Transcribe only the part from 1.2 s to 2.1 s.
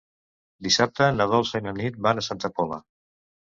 Dolça i na Nit